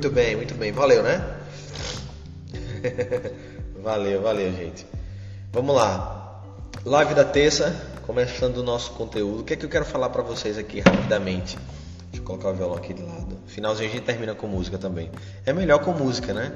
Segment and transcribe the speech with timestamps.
[0.00, 0.72] Muito bem, muito bem.
[0.72, 1.22] Valeu, né?
[3.82, 4.86] valeu, valeu, gente.
[5.52, 6.42] Vamos lá.
[6.86, 7.76] Live da terça,
[8.06, 9.42] começando o nosso conteúdo.
[9.42, 11.58] O que é que eu quero falar para vocês aqui rapidamente?
[12.04, 13.36] Deixa eu colocar o violão aqui de lado.
[13.46, 15.10] Finalzinho a gente termina com música também.
[15.44, 16.50] É melhor com música, né?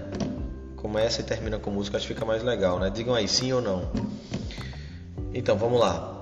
[0.76, 2.88] Começa e termina com música, acho que fica mais legal, né?
[2.88, 3.92] Digam aí sim ou não.
[5.34, 6.18] Então, vamos lá.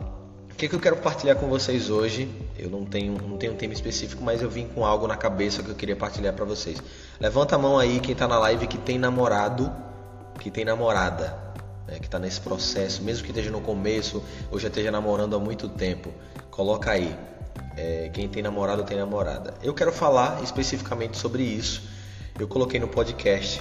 [0.50, 2.28] O que, é que eu quero partilhar com vocês hoje?
[2.62, 5.64] Eu não tenho, não tenho um tema específico, mas eu vim com algo na cabeça
[5.64, 6.80] que eu queria partilhar para vocês.
[7.18, 9.68] Levanta a mão aí quem tá na live que tem namorado,
[10.38, 11.36] que tem namorada,
[11.88, 15.40] né, que tá nesse processo, mesmo que esteja no começo ou já esteja namorando há
[15.40, 16.12] muito tempo.
[16.52, 17.18] Coloca aí.
[17.76, 19.54] É, quem tem namorado tem namorada.
[19.60, 21.82] Eu quero falar especificamente sobre isso.
[22.38, 23.60] Eu coloquei no podcast.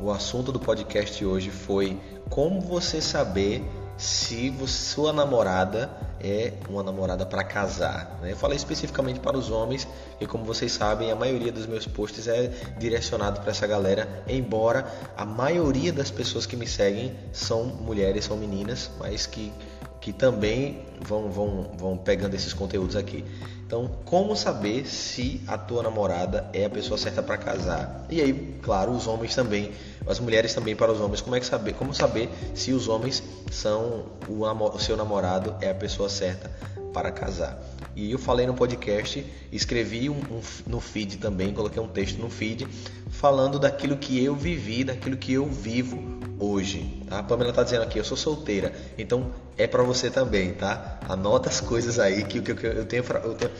[0.00, 3.62] O assunto do podcast hoje foi como você saber
[3.98, 5.90] se sua namorada
[6.20, 8.18] é uma namorada para casar.
[8.22, 8.32] Né?
[8.32, 9.86] Eu falei especificamente para os homens,
[10.20, 14.86] e como vocês sabem, a maioria dos meus posts é direcionado para essa galera, embora
[15.16, 19.52] a maioria das pessoas que me seguem são mulheres, são meninas, mas que,
[20.00, 23.24] que também vão, vão, vão pegando esses conteúdos aqui.
[23.68, 28.06] Então, como saber se a tua namorada é a pessoa certa para casar?
[28.08, 29.72] E aí, claro, os homens também,
[30.08, 31.74] as mulheres também para os homens, como é que saber?
[31.74, 36.50] Como saber se os homens são o, o seu namorado é a pessoa certa
[36.92, 37.62] para casar?
[37.94, 42.30] E eu falei no podcast, escrevi um, um, no feed também, coloquei um texto no
[42.30, 42.66] feed
[43.10, 45.98] falando daquilo que eu vivi, daquilo que eu vivo
[46.38, 47.02] hoje.
[47.10, 51.00] A Pamela está dizendo aqui, eu sou solteira, então é para você também, tá?
[51.08, 53.50] Anota as coisas aí que o que eu tenho, eu tenho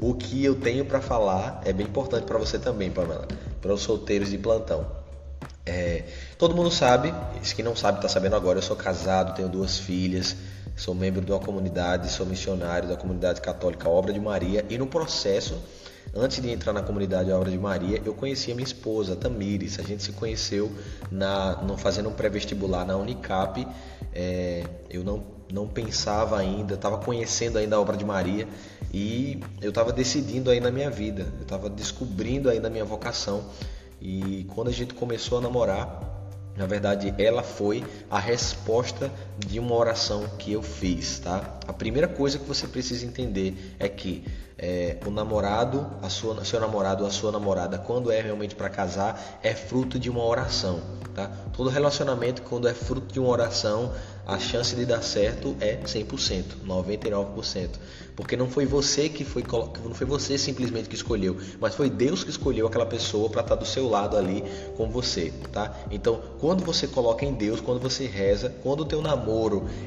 [0.00, 3.26] o que eu tenho para falar é bem importante para você também, Pamela,
[3.60, 4.86] para os solteiros de plantão.
[5.68, 6.04] É,
[6.38, 9.78] todo mundo sabe, se quem não sabe está sabendo agora, eu sou casado, tenho duas
[9.78, 10.34] filhas,
[10.74, 14.86] sou membro de uma comunidade, sou missionário da comunidade católica Obra de Maria e no
[14.86, 15.60] processo
[16.14, 19.78] Antes de entrar na comunidade Obra de Maria, eu conheci a minha esposa, Tamires.
[19.78, 20.72] A gente se conheceu
[21.10, 23.66] na, no, fazendo um pré-vestibular na Unicap.
[24.14, 25.22] É, eu não,
[25.52, 28.48] não pensava ainda, estava conhecendo ainda a Obra de Maria
[28.92, 33.44] e eu estava decidindo aí na minha vida, eu estava descobrindo ainda a minha vocação.
[34.00, 36.00] E quando a gente começou a namorar,
[36.56, 39.12] na verdade, ela foi a resposta
[39.46, 41.58] de uma oração que eu fiz, tá?
[41.66, 44.24] A primeira coisa que você precisa entender é que
[44.58, 48.68] é, o namorado, a sua, seu namorado ou a sua namorada, quando é realmente para
[48.68, 50.80] casar, é fruto de uma oração.
[51.14, 51.30] Tá?
[51.52, 53.92] Todo relacionamento, quando é fruto de uma oração,
[54.26, 57.70] a chance de dar certo é 100%, 99%.
[58.14, 59.44] Porque não foi você que foi,
[59.84, 63.56] não foi você simplesmente que escolheu, mas foi Deus que escolheu aquela pessoa para estar
[63.56, 64.42] tá do seu lado ali
[64.76, 65.74] com você, tá?
[65.88, 69.27] Então, quando você coloca em Deus, quando você reza, quando o teu namoro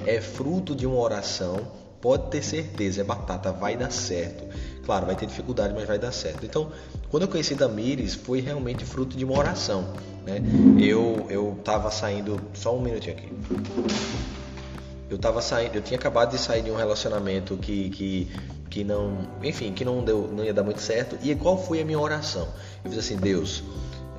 [0.06, 1.68] é fruto de uma oração,
[2.02, 4.44] pode ter certeza, é batata, vai dar certo.
[4.86, 6.46] Claro, vai ter dificuldade, mas vai dar certo.
[6.46, 6.72] Então,
[7.10, 9.94] quando eu conheci Damires, foi realmente fruto de uma oração.
[10.26, 10.42] Né?
[10.80, 13.30] Eu eu estava saindo, só um minutinho aqui.
[15.10, 18.32] Eu tava saindo, eu tinha acabado de sair de um relacionamento que, que,
[18.70, 21.18] que não, enfim, que não deu, não ia dar muito certo.
[21.22, 22.48] E qual foi a minha oração?
[22.84, 23.62] Eu fiz assim, Deus,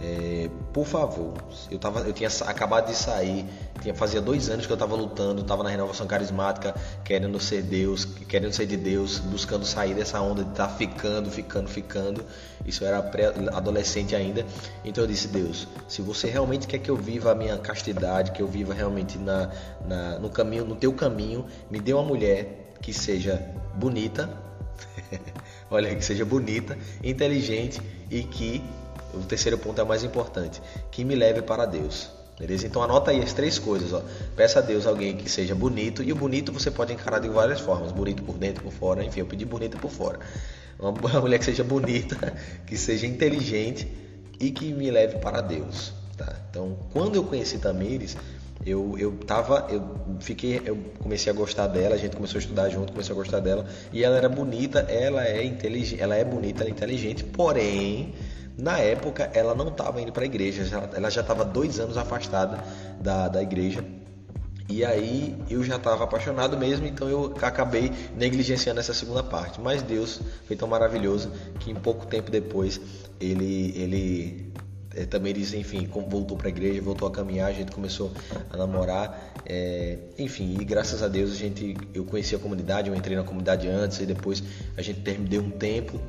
[0.02, 1.32] é, por favor,
[1.70, 3.46] eu, tava, eu tinha acabado de sair,
[3.80, 6.74] tinha, fazia dois anos que eu estava lutando, estava na renovação carismática,
[7.04, 11.30] querendo ser Deus, querendo ser de Deus, buscando sair dessa onda de estar tá ficando,
[11.30, 12.24] ficando, ficando.
[12.66, 12.98] Isso era
[13.52, 14.44] adolescente ainda.
[14.84, 18.42] Então eu disse: Deus, se você realmente quer que eu viva a minha castidade, que
[18.42, 19.50] eu viva realmente na,
[19.86, 23.41] na no caminho, no teu caminho, me dê uma mulher que seja
[23.76, 24.28] bonita,
[25.70, 27.80] olha, que seja bonita, inteligente
[28.10, 28.64] e que
[29.14, 32.10] o terceiro ponto é o mais importante, que me leve para Deus.
[32.38, 32.66] Beleza?
[32.66, 33.92] Então anota aí as três coisas.
[33.92, 34.02] Ó.
[34.34, 36.02] Peça a Deus alguém que seja bonito.
[36.02, 37.92] E o bonito você pode encarar de várias formas.
[37.92, 39.04] Bonito por dentro, por fora.
[39.04, 40.18] Enfim, eu pedi bonita por fora.
[40.78, 42.34] Uma mulher que seja bonita,
[42.66, 43.86] que seja inteligente
[44.40, 45.92] e que me leve para Deus.
[46.16, 46.34] Tá?
[46.50, 48.16] Então, quando eu conheci Tamires,
[48.66, 49.82] eu, eu tava, eu
[50.20, 53.40] fiquei, eu comecei a gostar dela, a gente começou a estudar junto, comecei a gostar
[53.40, 58.15] dela, e ela era bonita, ela é inteligente, ela é bonita, ela é inteligente, porém,
[58.57, 60.63] na época, ela não estava indo para a igreja,
[60.95, 62.63] ela já estava dois anos afastada
[63.01, 63.84] da, da igreja.
[64.69, 69.60] E aí eu já estava apaixonado mesmo, então eu acabei negligenciando essa segunda parte.
[69.60, 72.81] Mas Deus foi tão maravilhoso que em pouco tempo depois
[73.21, 74.53] ele, ele
[74.95, 78.13] é, também diz, enfim, voltou para a igreja, voltou a caminhar, a gente começou
[78.51, 82.95] a namorar, é, enfim, e graças a Deus a gente, eu conheci a comunidade, eu
[82.95, 84.43] entrei na comunidade antes e depois
[84.77, 86.01] a gente deu um tempo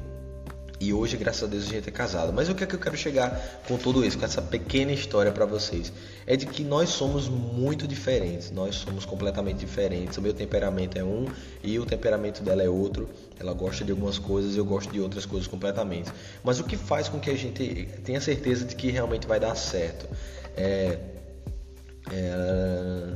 [0.83, 2.33] E hoje, graças a Deus, a gente é casado.
[2.33, 5.31] Mas o que é que eu quero chegar com tudo isso, com essa pequena história
[5.31, 5.94] para vocês?
[6.27, 8.51] É de que nós somos muito diferentes.
[8.51, 10.18] Nós somos completamente diferentes.
[10.18, 11.25] O meu temperamento é um
[11.63, 13.09] e o temperamento dela é outro.
[13.39, 16.12] Ela gosta de algumas coisas, eu gosto de outras coisas completamente.
[16.44, 19.56] Mas o que faz com que a gente tenha certeza de que realmente vai dar
[19.56, 20.06] certo?
[20.57, 21.12] É
[22.11, 23.13] é,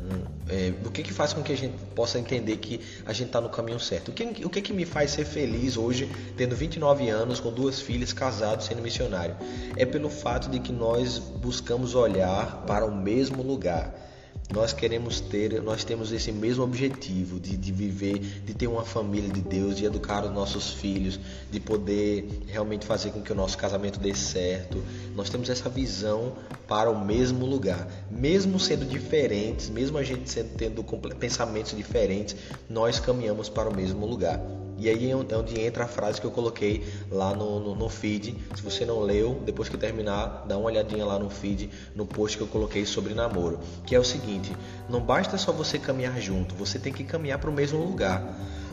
[0.49, 3.41] é, o que que faz com que a gente possa entender que a gente está
[3.41, 4.09] no caminho certo?
[4.09, 7.81] O que, o que que me faz ser feliz hoje, tendo 29 anos, com duas
[7.81, 9.35] filhas, casado, sendo missionário?
[9.75, 14.06] É pelo fato de que nós buscamos olhar para o mesmo lugar
[14.53, 19.29] nós queremos ter, nós temos esse mesmo objetivo de, de viver, de ter uma família
[19.29, 21.19] de Deus, de educar os nossos filhos,
[21.51, 24.81] de poder realmente fazer com que o nosso casamento dê certo.
[25.15, 26.33] Nós temos essa visão
[26.65, 30.83] para o mesmo lugar, mesmo sendo diferentes, mesmo a gente sendo, tendo
[31.15, 32.35] pensamentos diferentes,
[32.69, 34.41] nós caminhamos para o mesmo lugar.
[34.77, 37.89] E aí é, é onde entra a frase que eu coloquei lá no, no, no,
[37.89, 38.35] feed.
[38.55, 42.37] Se você não leu, depois que terminar, dá uma olhadinha lá no feed, no post
[42.37, 43.59] que eu coloquei sobre namoro.
[43.85, 44.55] Que é o seguinte:
[44.87, 48.23] não basta só você caminhar junto, você tem que caminhar para o mesmo lugar.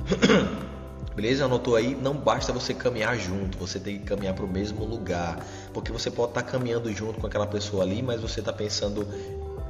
[1.16, 1.44] Beleza?
[1.44, 1.94] Anotou aí?
[1.94, 5.44] Não basta você caminhar junto, você tem que caminhar para o mesmo lugar.
[5.72, 9.06] Porque você pode estar tá caminhando junto com aquela pessoa ali, mas você está pensando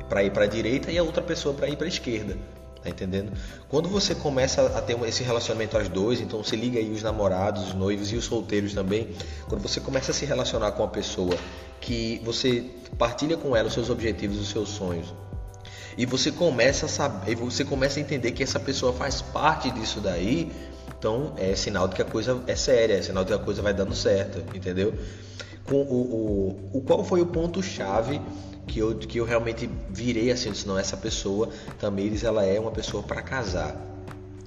[0.09, 2.37] para ir para a direita e a outra pessoa para ir para a esquerda.
[2.85, 3.33] Tá entendendo?
[3.67, 7.69] Quando você começa a ter esse relacionamento aos dois, então se liga aí os namorados,
[7.69, 9.09] os noivos e os solteiros também.
[9.49, 11.35] Quando você começa a se relacionar com uma pessoa
[11.81, 12.63] que você
[12.99, 15.15] partilha com ela os seus objetivos, os seus sonhos,
[15.97, 20.01] e você começa a saber, você começa a entender que essa pessoa faz parte disso
[20.01, 20.53] daí,
[20.99, 23.63] então é sinal de que a coisa é séria, é sinal de que a coisa
[23.63, 24.93] vai dando certo, entendeu?
[25.65, 28.21] Com o, o, o qual foi o ponto chave
[28.66, 32.70] que eu, que eu realmente virei assim, disse, não, essa pessoa, Tamires, ela é uma
[32.70, 33.76] pessoa para casar.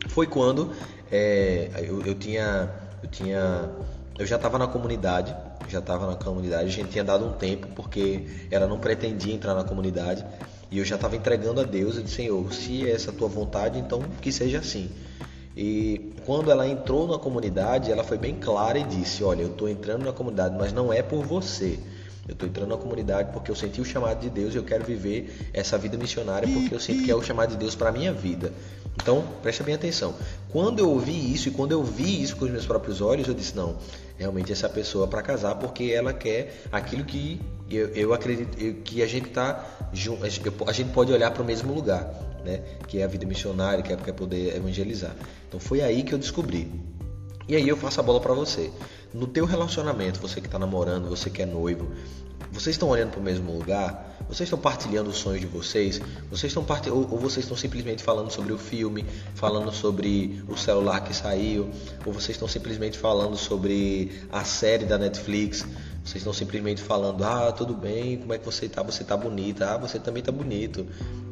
[0.09, 0.71] Foi quando
[1.11, 2.69] é, eu, eu tinha,
[3.01, 3.69] eu tinha,
[4.17, 5.35] eu já estava na comunidade,
[5.69, 9.53] já estava na comunidade, a gente tinha dado um tempo porque ela não pretendia entrar
[9.53, 10.25] na comunidade
[10.69, 13.79] e eu já estava entregando a Deus, eu disse, Senhor, se é essa tua vontade,
[13.79, 14.89] então que seja assim.
[15.55, 19.67] E quando ela entrou na comunidade, ela foi bem clara e disse: Olha, eu estou
[19.67, 21.79] entrando na comunidade, mas não é por você.
[22.27, 24.83] Eu estou entrando na comunidade porque eu senti o chamado de Deus e eu quero
[24.83, 27.91] viver essa vida missionária porque eu sinto que é o chamado de Deus para a
[27.91, 28.51] minha vida.
[29.01, 30.13] Então, preste bem atenção.
[30.49, 33.33] Quando eu ouvi isso e quando eu vi isso com os meus próprios olhos, eu
[33.33, 33.77] disse: não,
[34.17, 37.39] realmente essa pessoa é para casar porque ela quer aquilo que
[37.69, 39.65] eu, eu acredito que a gente tá
[40.65, 42.11] a gente pode olhar para o mesmo lugar,
[42.43, 42.61] né?
[42.87, 45.15] Que é a vida missionária, que é, que é poder evangelizar.
[45.47, 46.69] Então foi aí que eu descobri.
[47.47, 48.71] E aí eu faço a bola para você.
[49.13, 51.89] No teu relacionamento, você que está namorando, você que é noivo,
[52.51, 54.17] vocês estão olhando para o mesmo lugar?
[54.27, 56.01] Vocês estão partilhando os sonhos de vocês?
[56.29, 56.89] Vocês estão part...
[56.89, 59.05] ou, ou vocês estão simplesmente falando sobre o filme,
[59.35, 61.69] falando sobre o celular que saiu,
[62.05, 65.65] ou vocês estão simplesmente falando sobre a série da Netflix?
[66.07, 68.81] Vocês estão simplesmente falando: "Ah, tudo bem, como é que você está?
[68.81, 69.73] Você está bonita.
[69.73, 70.87] Ah, você também está bonito.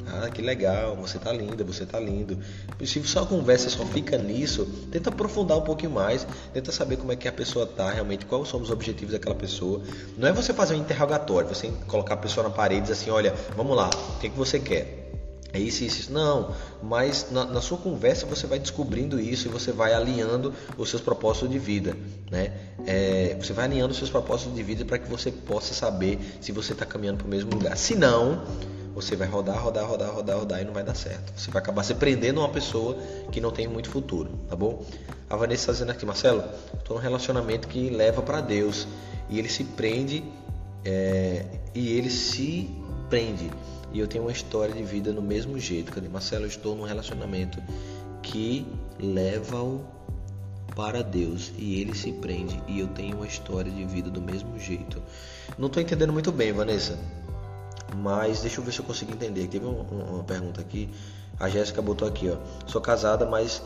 [0.05, 2.37] Ah, que legal, você tá linda, você tá lindo.
[2.83, 7.11] Se só a conversa só fica nisso, tenta aprofundar um pouquinho mais, tenta saber como
[7.11, 9.81] é que a pessoa tá realmente, quais são os objetivos daquela pessoa.
[10.17, 13.09] Não é você fazer um interrogatório, você colocar a pessoa na parede e dizer assim,
[13.09, 15.04] olha, vamos lá, o que, é que você quer?
[15.55, 16.11] É isso, isso, isso.
[16.11, 16.53] Não,
[16.83, 21.01] mas na, na, sua conversa você vai descobrindo isso e você vai alinhando os seus
[21.01, 21.95] propósitos de vida,
[22.29, 22.51] né?
[22.85, 26.51] É, você vai alinhando os seus propósitos de vida para que você possa saber se
[26.51, 27.77] você está caminhando para o mesmo lugar.
[27.77, 28.43] Se não,
[28.93, 31.31] você vai rodar, rodar, rodar, rodar, rodar e não vai dar certo.
[31.37, 32.97] Você vai acabar se prendendo a uma pessoa
[33.31, 34.83] que não tem muito futuro, tá bom?
[35.29, 36.43] A Vanessa está dizendo aqui, Marcelo,
[36.77, 38.85] estou num relacionamento que leva para Deus
[39.29, 40.21] e ele se prende
[40.83, 42.69] é, e ele se
[43.09, 43.49] prende.
[43.95, 45.89] E eu tenho uma história de vida no mesmo jeito.
[45.89, 46.09] Cadê?
[46.09, 47.63] Marcelo, eu estou num relacionamento
[48.21, 48.67] que
[48.99, 49.85] leva-o
[50.75, 54.59] para Deus e ele se prende e eu tenho uma história de vida do mesmo
[54.59, 55.01] jeito.
[55.57, 56.99] Não estou entendendo muito bem, Vanessa.
[57.95, 59.47] Mas deixa eu ver se eu consigo entender.
[59.47, 60.89] Teve uma, uma pergunta aqui.
[61.39, 62.35] A Jéssica botou aqui, ó.
[62.67, 63.63] Sou casada, mas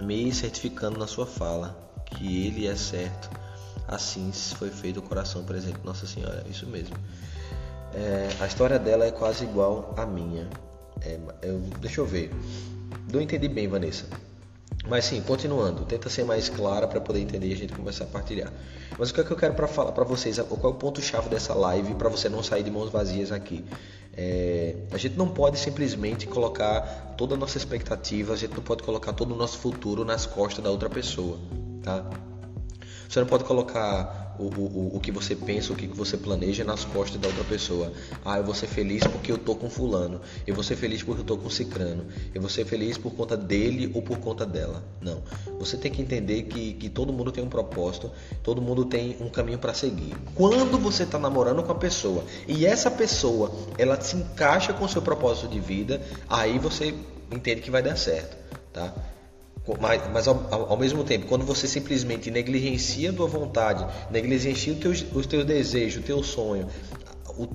[0.00, 3.30] me certificando na sua fala que ele é certo.
[3.86, 6.44] Assim foi feito o coração presente Nossa Senhora.
[6.50, 6.96] Isso mesmo.
[7.94, 10.48] É, a história dela é quase igual à minha.
[11.00, 12.30] É, eu, deixa eu ver.
[13.12, 14.06] Não entendi bem, Vanessa.
[14.86, 18.06] Mas sim, continuando, tenta ser mais clara para poder entender e a gente começar a
[18.06, 18.52] partilhar.
[18.98, 20.38] Mas o que é que eu quero para falar para vocês?
[20.38, 23.64] Qual é o ponto chave dessa live para você não sair de mãos vazias aqui?
[24.16, 28.82] É, a gente não pode simplesmente colocar toda a nossa expectativa, a gente não pode
[28.82, 31.38] colocar todo o nosso futuro nas costas da outra pessoa,
[31.82, 32.08] tá?
[33.08, 36.84] Você não pode colocar o, o, o que você pensa, o que você planeja nas
[36.84, 37.92] costas da outra pessoa.
[38.24, 40.20] Ah, eu vou ser feliz porque eu tô com fulano.
[40.46, 42.06] Eu vou ser feliz porque eu tô com cicrano.
[42.34, 44.82] Eu vou ser feliz por conta dele ou por conta dela.
[45.00, 45.22] Não.
[45.58, 48.10] Você tem que entender que, que todo mundo tem um propósito,
[48.42, 50.14] todo mundo tem um caminho para seguir.
[50.34, 54.88] Quando você está namorando com a pessoa e essa pessoa ela se encaixa com o
[54.88, 56.94] seu propósito de vida, aí você
[57.32, 58.36] entende que vai dar certo,
[58.72, 58.94] tá?
[59.80, 64.78] Mas, mas ao, ao, mesmo tempo, quando você simplesmente negligencia a tua vontade, negligencia os
[64.78, 66.68] teus, os teus desejos, o teu sonho,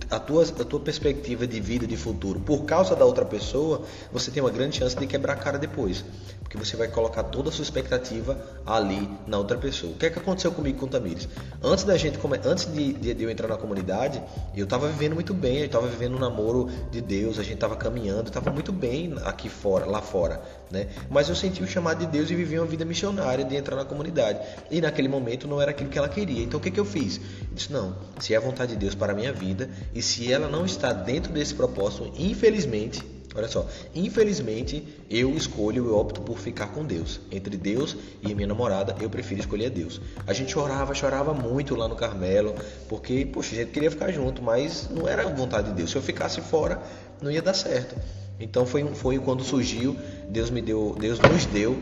[0.10, 4.30] a tua, a tua perspectiva de vida, de futuro, por causa da outra pessoa, você
[4.30, 6.06] tem uma grande chance de quebrar a cara depois.
[6.54, 9.92] Porque você vai colocar toda a sua expectativa ali na outra pessoa.
[9.92, 11.28] O que é que aconteceu comigo com o Tamires?
[11.64, 14.22] Antes da gente, antes de, de, de eu entrar na comunidade,
[14.56, 17.76] eu estava vivendo muito bem, eu estava vivendo um namoro de Deus, a gente estava
[17.76, 20.90] caminhando, estava muito bem aqui fora, lá fora, né?
[21.10, 23.84] Mas eu senti o chamado de Deus e vivi uma vida missionária de entrar na
[23.84, 24.40] comunidade.
[24.70, 26.44] E naquele momento não era aquilo que ela queria.
[26.44, 27.18] Então o que, que eu fiz?
[27.18, 30.32] Eu disse: não, se é a vontade de Deus para a minha vida, e se
[30.32, 36.38] ela não está dentro desse propósito, infelizmente, olha só, infelizmente eu escolho, eu opto por
[36.38, 37.20] ficar com Deus.
[37.32, 40.00] Entre Deus e minha namorada, eu prefiro escolher Deus.
[40.26, 42.56] A gente chorava, chorava muito lá no Carmelo,
[42.88, 45.92] porque, poxa, a gente queria ficar junto, mas não era vontade de Deus.
[45.92, 46.82] Se eu ficasse fora,
[47.22, 47.96] não ia dar certo.
[48.40, 49.96] Então foi, foi quando surgiu,
[50.30, 51.82] Deus me deu, Deus nos deu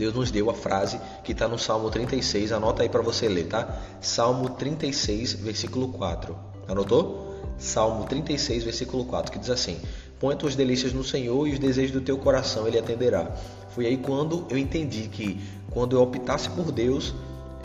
[0.00, 3.48] Deus nos deu a frase que está no Salmo 36, anota aí para você ler,
[3.48, 3.82] tá?
[4.00, 6.34] Salmo 36, versículo 4.
[6.66, 7.28] Anotou?
[7.58, 9.78] Salmo 36, versículo 4, que diz assim:
[10.20, 13.34] Põe tuas delícias no Senhor e os desejos do teu coração ele atenderá.
[13.70, 17.14] Foi aí quando eu entendi que quando eu optasse por Deus,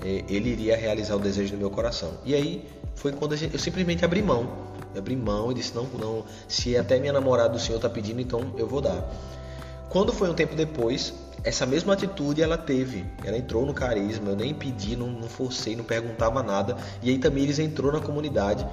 [0.01, 2.11] é, ele iria realizar o desejo do meu coração.
[2.23, 4.47] E aí foi quando eu simplesmente abri mão.
[4.93, 8.21] Eu abri mão e disse: não, não, se até minha namorada do Senhor está pedindo,
[8.21, 9.13] então eu vou dar.
[9.89, 13.05] Quando foi um tempo depois, essa mesma atitude ela teve.
[13.23, 16.77] Ela entrou no carisma, eu nem pedi, não, não forcei, não perguntava nada.
[17.03, 18.65] E aí também eles entrou na comunidade,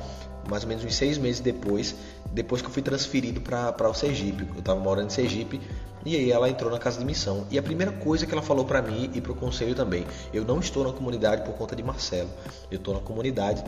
[0.48, 1.94] mais ou menos uns seis meses depois,
[2.32, 4.46] depois que eu fui transferido para o Sergipe.
[4.52, 5.60] Eu estava morando em Sergipe
[6.04, 7.46] e aí ela entrou na casa de missão.
[7.50, 10.44] E a primeira coisa que ela falou para mim e para o conselho também, eu
[10.44, 12.30] não estou na comunidade por conta de Marcelo.
[12.70, 13.64] Eu estou na comunidade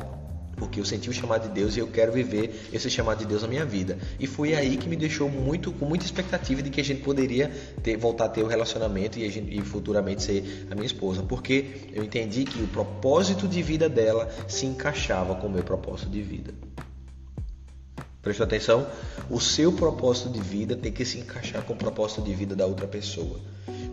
[0.57, 3.43] porque eu senti o chamado de Deus e eu quero viver esse chamado de Deus
[3.43, 3.99] na minha vida.
[4.19, 7.51] E foi aí que me deixou muito com muita expectativa de que a gente poderia
[7.83, 11.23] ter, voltar a ter o um relacionamento e, gente, e futuramente ser a minha esposa,
[11.23, 16.11] porque eu entendi que o propósito de vida dela se encaixava com o meu propósito
[16.11, 16.55] de vida.
[18.25, 18.87] Prestou atenção?
[19.29, 22.65] O seu propósito de vida tem que se encaixar com o propósito de vida da
[22.65, 23.39] outra pessoa.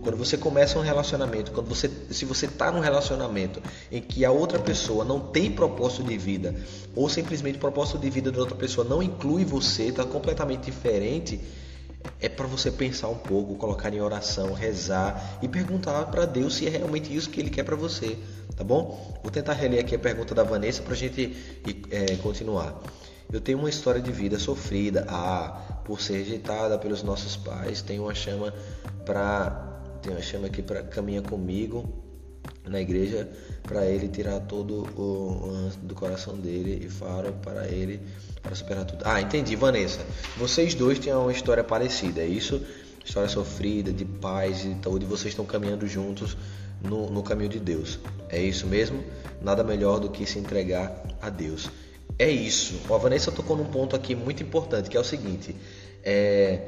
[0.02, 3.62] Quando você começa um relacionamento, quando você, se você está num relacionamento
[3.92, 6.56] em que a outra pessoa não tem propósito de vida,
[6.96, 11.40] ou simplesmente o propósito de vida da outra pessoa não inclui você, está completamente diferente,
[12.20, 16.66] é para você pensar um pouco, colocar em oração, rezar e perguntar para Deus se
[16.66, 18.18] é realmente isso que Ele quer para você,
[18.56, 19.20] tá bom?
[19.22, 21.36] Vou tentar reler aqui a pergunta da Vanessa para a gente
[21.92, 22.82] é, continuar.
[23.32, 28.04] Eu tenho uma história de vida sofrida, ah, por ser rejeitada pelos nossos pais, tenho
[28.04, 28.54] uma chama
[29.06, 29.70] para
[30.02, 31.88] tem uma chama aqui para caminha comigo
[32.68, 33.30] na igreja
[33.64, 38.02] para ele tirar todo o do coração dele e faro para ele
[38.42, 39.04] para superar tudo.
[39.06, 40.00] Ah, entendi, Vanessa.
[40.38, 42.62] Vocês dois têm uma história parecida, é isso?
[43.06, 46.36] História sofrida, de paz e tal, de vocês estão caminhando juntos
[46.82, 48.00] no, no caminho de Deus.
[48.30, 49.04] É isso mesmo?
[49.42, 51.70] Nada melhor do que se entregar a Deus.
[52.22, 52.80] É isso.
[52.94, 55.56] A Vanessa tocou num ponto aqui muito importante, que é o seguinte.
[56.04, 56.68] É,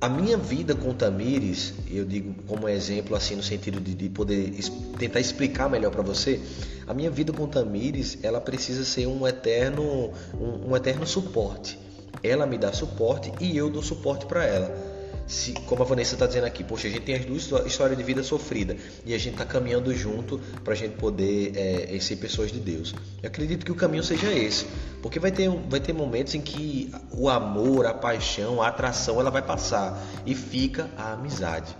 [0.00, 4.54] a minha vida com Tamires, eu digo como exemplo, assim, no sentido de, de poder
[4.96, 6.40] tentar explicar melhor para você,
[6.86, 11.76] a minha vida com Tamires, ela precisa ser um eterno, um, um eterno suporte.
[12.22, 14.89] Ela me dá suporte e eu dou suporte para ela
[15.30, 18.02] se, como a Vanessa está dizendo aqui, poxa, a gente tem as duas histórias de
[18.02, 22.50] vida sofrida e a gente está caminhando junto para a gente poder é, ser pessoas
[22.50, 22.94] de Deus.
[23.22, 24.66] Eu acredito que o caminho seja esse,
[25.00, 29.30] porque vai ter, vai ter momentos em que o amor, a paixão, a atração, ela
[29.30, 31.76] vai passar e fica a amizade.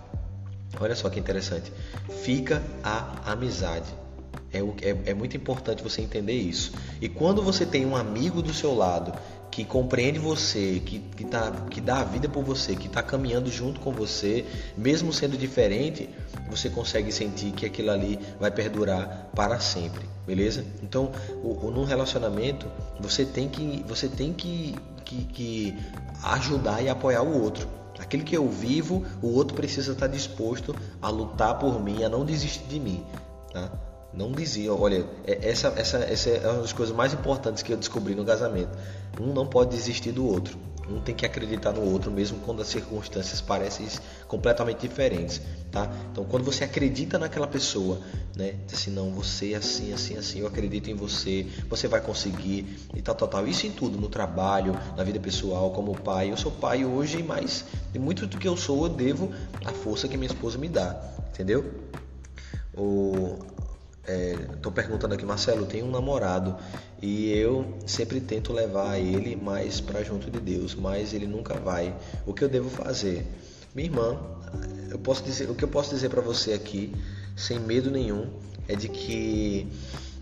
[0.80, 1.73] Olha só que interessante,
[2.23, 3.92] fica a amizade.
[4.52, 6.73] É, é, é muito importante você entender isso.
[7.00, 9.12] E quando você tem um amigo do seu lado
[9.50, 13.50] que compreende você, que, que, tá, que dá a vida por você, que está caminhando
[13.50, 16.09] junto com você, mesmo sendo diferente,
[16.49, 20.64] você consegue sentir que aquilo ali vai perdurar para sempre, beleza?
[20.83, 21.11] Então,
[21.42, 22.66] o, o, num relacionamento,
[23.00, 25.78] você tem que, você tem que, que, que
[26.23, 27.69] ajudar e apoiar o outro.
[27.99, 32.25] Aquilo que eu vivo, o outro precisa estar disposto a lutar por mim, a não
[32.25, 33.04] desistir de mim,
[33.52, 33.71] tá?
[34.12, 37.76] Não dizia, olha, é, essa, essa, essa é uma das coisas mais importantes que eu
[37.76, 38.76] descobri no casamento.
[39.21, 40.59] Um não pode desistir do outro.
[40.88, 43.87] Um tem que acreditar no outro, mesmo quando as circunstâncias parecem
[44.26, 45.40] completamente diferentes,
[45.71, 45.88] tá?
[46.11, 48.00] Então, quando você acredita naquela pessoa,
[48.35, 48.57] né?
[48.67, 52.88] Diz assim, não, você é assim, assim, assim, eu acredito em você, você vai conseguir
[52.93, 53.47] e tal, tal, tal.
[53.47, 56.33] Isso em tudo, no trabalho, na vida pessoal, como pai.
[56.33, 57.64] Eu sou pai hoje, mas
[57.97, 59.31] muito do que eu sou eu devo
[59.64, 61.00] à força que minha esposa me dá,
[61.33, 61.73] entendeu?
[62.75, 63.38] O,
[64.07, 66.57] Estou é, perguntando aqui, Marcelo, tem um namorado
[67.02, 71.95] e eu sempre tento levar ele mais para junto de Deus, mas ele nunca vai.
[72.26, 73.26] O que eu devo fazer?
[73.75, 74.19] Minha irmã,
[74.90, 76.95] eu posso dizer, o que eu posso dizer para você aqui,
[77.37, 78.30] sem medo nenhum,
[78.66, 79.69] é de que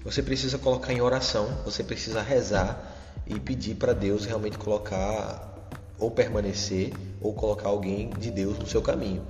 [0.04, 5.54] você precisa colocar em oração, você precisa rezar e pedir para Deus realmente colocar
[5.98, 9.24] ou permanecer ou colocar alguém de Deus no seu caminho.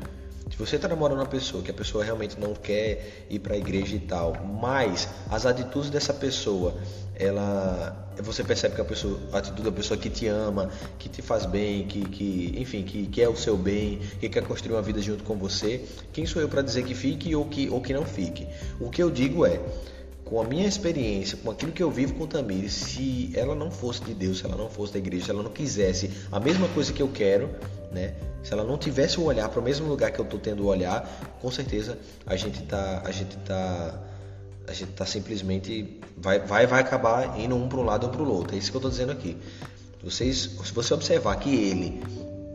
[0.51, 3.57] Se você está namorando uma pessoa que a pessoa realmente não quer ir para a
[3.57, 6.75] igreja e tal, mas as atitudes dessa pessoa,
[7.15, 11.21] ela, você percebe que a pessoa, a atitude da pessoa que te ama, que te
[11.21, 15.01] faz bem, que, que enfim, que quer o seu bem, que quer construir uma vida
[15.03, 18.05] junto com você, quem sou eu para dizer que fique ou que, ou que não
[18.05, 18.47] fique?
[18.81, 19.61] O que eu digo é,
[20.29, 24.03] com a minha experiência, com aquilo que eu vivo com Tamires, se ela não fosse
[24.05, 26.93] de Deus, se ela não fosse da igreja, se ela não quisesse a mesma coisa
[26.93, 27.49] que eu quero,
[27.91, 28.15] né?
[28.43, 30.67] Se ela não tivesse o olhar para o mesmo lugar que eu estou tendo o
[30.67, 34.03] olhar, com certeza a gente tá, a gente tá,
[34.67, 38.23] a gente tá simplesmente vai, vai, vai acabar indo um para um lado ou para
[38.23, 38.55] o outro.
[38.55, 39.37] É isso que eu estou dizendo aqui.
[40.03, 42.03] Vocês, se você observar que ele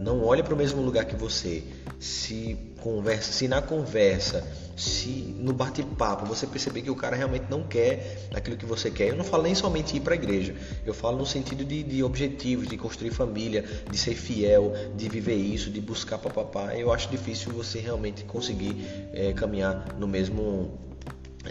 [0.04, 1.64] não olha para o mesmo lugar que você,
[2.00, 4.46] se conversa, se na conversa,
[4.76, 9.10] se no bate-papo você perceber que o cara realmente não quer aquilo que você quer,
[9.10, 10.54] eu não falo nem somente ir para a igreja,
[10.86, 15.36] eu falo no sentido de, de objetivos, de construir família, de ser fiel, de viver
[15.36, 20.78] isso, de buscar papapá, eu acho difícil você realmente conseguir é, caminhar no mesmo,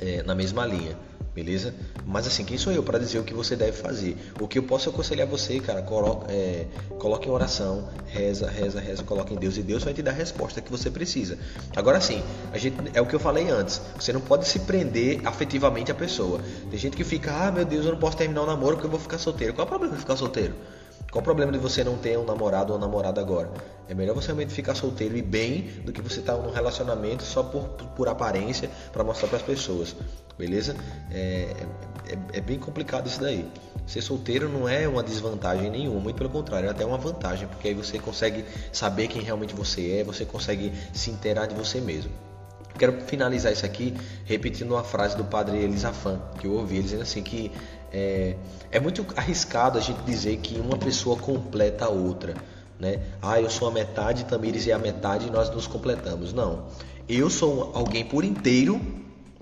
[0.00, 0.96] é, na mesma linha
[1.34, 1.74] beleza?
[2.06, 4.16] Mas assim, quem sou eu para dizer o que você deve fazer?
[4.38, 6.66] O que eu posso aconselhar você, cara, coloque, é,
[6.98, 10.14] coloque em oração, reza, reza, reza, coloque em Deus e Deus vai te dar a
[10.14, 11.38] resposta que você precisa.
[11.74, 12.22] Agora sim,
[12.52, 13.80] a gente é o que eu falei antes.
[13.96, 16.40] Você não pode se prender afetivamente à pessoa.
[16.70, 18.90] Tem gente que fica, ah, meu Deus, eu não posso terminar o namoro porque eu
[18.90, 19.54] vou ficar solteiro.
[19.54, 20.54] Qual é o problema de ficar solteiro?
[21.12, 23.50] Qual o problema de você não ter um namorado ou namorada agora?
[23.86, 27.22] É melhor você realmente ficar solteiro e bem do que você estar tá num relacionamento
[27.22, 27.64] só por,
[27.94, 29.94] por aparência para mostrar para as pessoas,
[30.38, 30.74] beleza?
[31.10, 31.54] É,
[32.08, 33.46] é, é, bem complicado isso daí.
[33.86, 37.68] Ser solteiro não é uma desvantagem nenhuma, muito pelo contrário, é até uma vantagem, porque
[37.68, 42.10] aí você consegue saber quem realmente você é, você consegue se inteirar de você mesmo.
[42.78, 47.02] Quero finalizar isso aqui repetindo uma frase do padre Elisafan, que eu ouvi, ele dizendo
[47.02, 47.52] assim que
[47.92, 48.36] é,
[48.70, 52.34] é muito arriscado a gente dizer que uma pessoa completa a outra.
[52.80, 53.00] Né?
[53.20, 56.32] Ah, eu sou a metade, Tamires é a metade e nós nos completamos.
[56.32, 56.66] Não.
[57.08, 58.80] Eu sou alguém por inteiro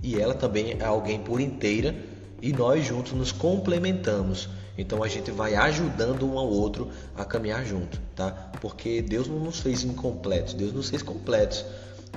[0.03, 1.95] e ela também é alguém por inteira
[2.43, 4.49] e nós juntos nos complementamos.
[4.77, 8.31] Então a gente vai ajudando um ao outro a caminhar junto, tá?
[8.61, 11.65] Porque Deus não nos fez incompletos, Deus nos fez completos.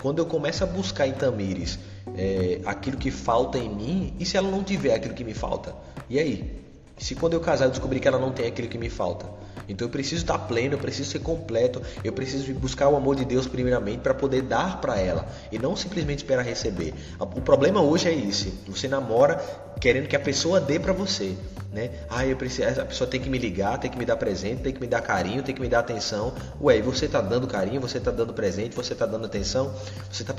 [0.01, 1.79] Quando eu começo a buscar em Tamires
[2.15, 5.75] é, aquilo que falta em mim, e se ela não tiver aquilo que me falta?
[6.09, 6.62] E aí?
[6.97, 9.25] Se quando eu casar eu descobrir que ela não tem aquilo que me falta?
[9.67, 13.25] Então eu preciso estar pleno, eu preciso ser completo, eu preciso buscar o amor de
[13.25, 16.93] Deus primeiramente para poder dar para ela e não simplesmente esperar receber.
[17.19, 19.41] O problema hoje é esse: você namora
[19.79, 21.35] querendo que a pessoa dê para você,
[21.71, 21.91] né?
[22.09, 24.73] Ah, eu preciso, a pessoa tem que me ligar, tem que me dar presente, tem
[24.73, 26.33] que me dar carinho, tem que me dar atenção.
[26.61, 29.73] Ué, você tá dando carinho, você tá dando presente, você tá dando atenção,
[30.11, 30.33] você tá,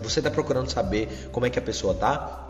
[0.00, 2.49] você tá procurando saber como é que a pessoa tá?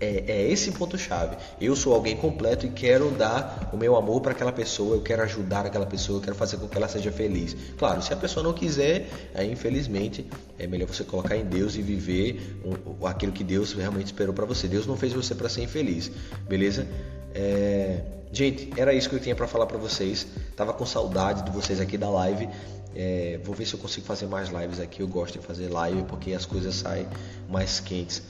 [0.00, 1.36] É, é esse ponto-chave.
[1.60, 5.22] Eu sou alguém completo e quero dar o meu amor para aquela pessoa, eu quero
[5.22, 7.56] ajudar aquela pessoa, eu quero fazer com que ela seja feliz.
[7.76, 10.26] Claro, se a pessoa não quiser, aí, infelizmente,
[10.58, 14.46] é melhor você colocar em Deus e viver um, aquilo que Deus realmente esperou para
[14.46, 14.68] você.
[14.68, 16.10] Deus não fez você para ser infeliz,
[16.48, 16.86] beleza?
[17.34, 18.00] É...
[18.30, 20.26] Gente, era isso que eu tinha para falar para vocês.
[20.54, 22.46] Tava com saudade de vocês aqui da live.
[22.94, 25.00] É, vou ver se eu consigo fazer mais lives aqui.
[25.00, 27.06] Eu gosto de fazer live porque as coisas saem
[27.48, 28.22] mais quentes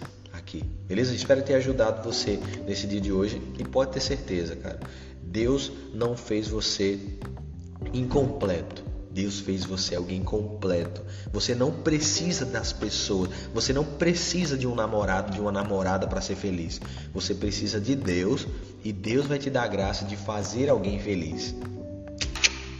[0.48, 0.64] aqui.
[0.86, 1.14] Beleza?
[1.14, 4.80] Espero ter ajudado você nesse dia de hoje e pode ter certeza, cara.
[5.22, 6.98] Deus não fez você
[7.92, 8.88] incompleto.
[9.10, 11.02] Deus fez você alguém completo.
[11.32, 13.30] Você não precisa das pessoas.
[13.52, 16.80] Você não precisa de um namorado, de uma namorada para ser feliz.
[17.12, 18.46] Você precisa de Deus
[18.84, 21.54] e Deus vai te dar a graça de fazer alguém feliz.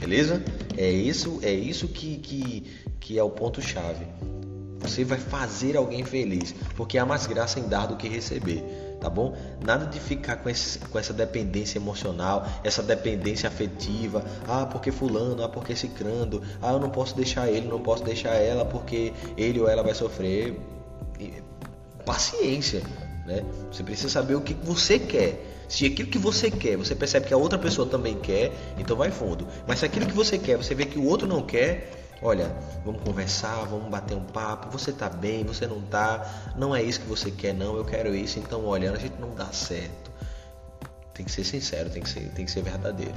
[0.00, 0.42] Beleza?
[0.76, 2.64] É isso, é isso que, que,
[3.00, 4.06] que é o ponto chave.
[4.88, 9.10] Você vai fazer alguém feliz, porque há mais graça em dar do que receber, tá
[9.10, 9.36] bom?
[9.64, 14.24] Nada de ficar com, esse, com essa dependência emocional, essa dependência afetiva.
[14.46, 16.42] Ah, porque fulano, ah, porque cicrando.
[16.62, 19.94] Ah, eu não posso deixar ele, não posso deixar ela, porque ele ou ela vai
[19.94, 20.58] sofrer.
[22.06, 22.82] Paciência,
[23.26, 23.44] né?
[23.70, 25.44] Você precisa saber o que você quer.
[25.68, 29.10] Se aquilo que você quer, você percebe que a outra pessoa também quer, então vai
[29.10, 29.46] fundo.
[29.66, 32.54] Mas se aquilo que você quer, você vê que o outro não quer, olha,
[32.84, 37.00] vamos conversar, vamos bater um papo, você tá bem, você não tá, não é isso
[37.00, 40.10] que você quer não, eu quero isso, então olha, a gente não dá certo.
[41.14, 43.14] Tem que ser sincero, tem que ser, tem que ser verdadeiro.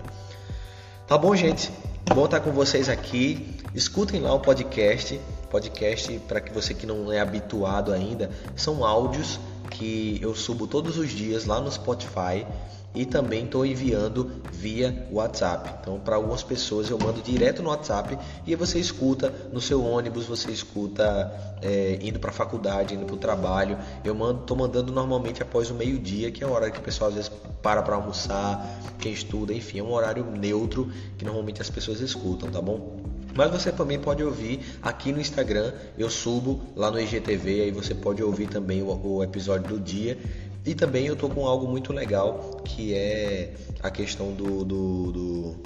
[1.08, 1.72] Tá bom, gente?
[2.16, 3.58] Bom estar com vocês aqui.
[3.76, 5.20] Escutem lá o podcast.
[5.50, 10.98] Podcast, para que você que não é habituado ainda, são áudios que eu subo todos
[10.98, 12.46] os dias lá no Spotify
[12.94, 15.80] e também estou enviando via WhatsApp.
[15.82, 20.26] Então, para algumas pessoas eu mando direto no WhatsApp e você escuta no seu ônibus,
[20.26, 23.78] você escuta é, indo para a faculdade, indo para o trabalho.
[24.04, 26.82] Eu mando, estou mandando normalmente após o meio dia, que é a hora que o
[26.82, 31.62] pessoal às vezes para para almoçar, quem estuda, enfim, é um horário neutro que normalmente
[31.62, 33.00] as pessoas escutam, tá bom?
[33.34, 37.96] Mas você também pode ouvir aqui no Instagram, eu subo lá no IGTV, aí você
[37.96, 40.18] pode ouvir também o, o episódio do dia
[40.66, 45.64] e também eu tô com algo muito legal que é a questão do, do, do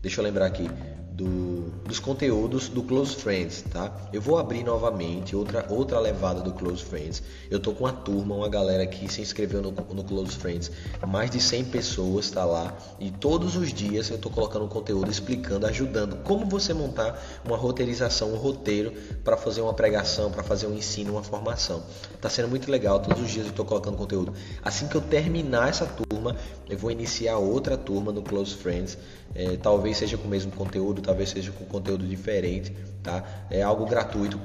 [0.00, 0.68] deixa eu lembrar aqui,
[1.12, 3.92] do, dos conteúdos do Close Friends, tá?
[4.12, 7.22] Eu vou abrir novamente outra, outra levada do Close Friends.
[7.50, 10.70] Eu tô com uma turma, uma galera que se inscreveu no, no Close Friends.
[11.06, 15.66] Mais de 100 pessoas tá lá e todos os dias eu tô colocando conteúdo explicando,
[15.66, 20.74] ajudando como você montar uma roteirização, um roteiro para fazer uma pregação, para fazer um
[20.74, 21.82] ensino, uma formação.
[22.20, 24.32] Tá sendo muito legal, todos os dias eu tô colocando conteúdo.
[24.62, 26.36] Assim que eu terminar essa turma,
[26.70, 28.96] eu vou iniciar outra turma no Close Friends.
[29.34, 33.24] É, talvez seja com o mesmo conteúdo, talvez seja com conteúdo diferente, tá?
[33.50, 34.40] É algo gratuito,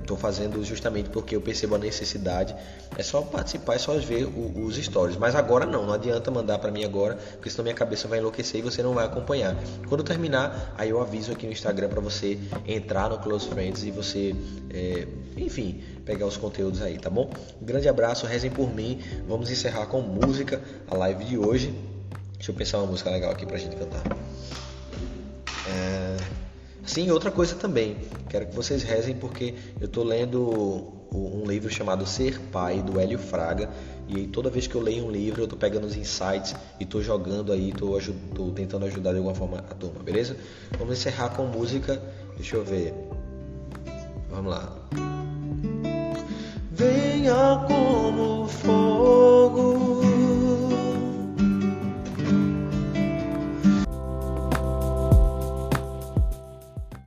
[0.00, 2.54] estou fazendo justamente porque eu percebo a necessidade.
[2.96, 5.16] É só participar, é só ver o, os stories.
[5.16, 8.60] Mas agora não, não adianta mandar para mim agora, porque senão minha cabeça vai enlouquecer
[8.60, 9.56] e você não vai acompanhar.
[9.88, 13.90] Quando terminar, aí eu aviso aqui no Instagram para você entrar no Close Friends e
[13.90, 14.34] você,
[14.70, 17.30] é, enfim, pegar os conteúdos aí, tá bom?
[17.60, 19.00] Um grande abraço, rezem por mim.
[19.26, 21.74] Vamos encerrar com música a live de hoje.
[22.34, 24.02] Deixa eu pensar uma música legal aqui pra gente cantar.
[25.68, 26.16] É...
[26.84, 27.96] Sim, outra coisa também.
[28.28, 33.18] Quero que vocês rezem porque eu estou lendo um livro chamado Ser Pai, do Hélio
[33.18, 33.68] Fraga.
[34.08, 37.02] E toda vez que eu leio um livro, eu estou pegando os insights e estou
[37.02, 40.36] jogando aí, estou tentando ajudar de alguma forma a turma, beleza?
[40.78, 42.02] Vamos encerrar com música.
[42.36, 42.94] Deixa eu ver.
[44.30, 44.72] Vamos lá.
[46.72, 49.77] Venha como for